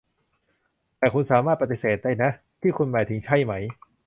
[0.97, 2.29] แต่คุณสามารถปฏิเสธได้นะ
[2.61, 3.53] ที่คุณหมายถึง ใช่ไหม